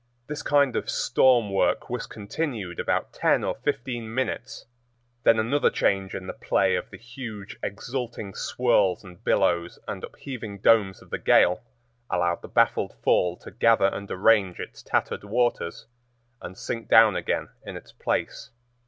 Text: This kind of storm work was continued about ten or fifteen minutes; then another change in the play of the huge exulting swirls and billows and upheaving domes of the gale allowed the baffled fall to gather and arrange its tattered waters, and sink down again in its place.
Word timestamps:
This 0.25 0.41
kind 0.41 0.75
of 0.75 0.89
storm 0.89 1.51
work 1.51 1.87
was 1.87 2.07
continued 2.07 2.79
about 2.79 3.13
ten 3.13 3.43
or 3.43 3.53
fifteen 3.53 4.11
minutes; 4.11 4.65
then 5.21 5.37
another 5.37 5.69
change 5.69 6.15
in 6.15 6.25
the 6.25 6.33
play 6.33 6.73
of 6.75 6.89
the 6.89 6.97
huge 6.97 7.55
exulting 7.61 8.33
swirls 8.33 9.03
and 9.03 9.23
billows 9.23 9.77
and 9.87 10.03
upheaving 10.03 10.57
domes 10.57 11.03
of 11.03 11.11
the 11.11 11.19
gale 11.19 11.61
allowed 12.09 12.41
the 12.41 12.47
baffled 12.47 12.95
fall 13.03 13.37
to 13.41 13.51
gather 13.51 13.93
and 13.93 14.09
arrange 14.09 14.59
its 14.59 14.81
tattered 14.81 15.23
waters, 15.23 15.85
and 16.41 16.57
sink 16.57 16.89
down 16.89 17.15
again 17.15 17.49
in 17.63 17.77
its 17.77 17.91
place. 17.91 18.49